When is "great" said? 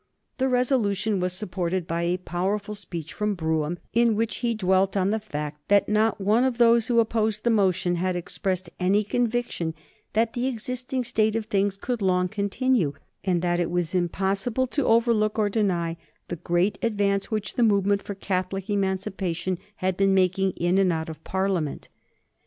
16.37-16.79